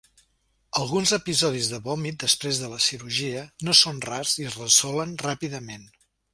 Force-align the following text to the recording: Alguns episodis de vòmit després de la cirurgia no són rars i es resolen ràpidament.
Alguns 0.83 1.11
episodis 1.17 1.69
de 1.73 1.79
vòmit 1.89 2.17
després 2.25 2.63
de 2.63 2.71
la 2.73 2.81
cirurgia 2.87 3.45
no 3.69 3.77
són 3.83 4.03
rars 4.09 4.35
i 4.43 4.51
es 4.53 4.59
resolen 4.65 5.17
ràpidament. 5.29 5.89